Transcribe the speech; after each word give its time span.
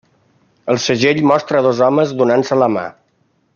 El 0.73 0.79
segell 0.85 1.21
mostra 1.33 1.61
a 1.61 1.65
dos 1.69 1.83
homes 1.89 2.17
donant-se 2.23 2.59
la 2.65 2.71
mà. 2.79 2.89